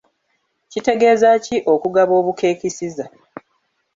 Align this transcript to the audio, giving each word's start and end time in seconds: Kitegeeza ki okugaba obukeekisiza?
Kitegeeza 0.71 1.29
ki 1.45 1.57
okugaba 1.73 2.13
obukeekisiza? 2.19 3.05